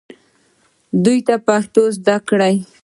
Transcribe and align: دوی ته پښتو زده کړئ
دوی 1.03 1.19
ته 1.27 1.35
پښتو 1.47 1.81
زده 1.97 2.15
کړئ 2.27 2.55